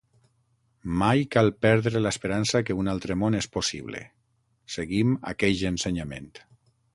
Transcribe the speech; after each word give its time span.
Mai 1.01 1.19
cal 1.35 1.51
perdre 1.65 2.01
l’esperança 2.05 2.61
que 2.69 2.77
un 2.85 2.89
altre 2.95 3.19
món 3.25 3.37
és 3.41 3.49
possible, 3.59 4.01
seguim 4.77 5.13
aqueix 5.35 5.63
ensenyament. 5.73 6.33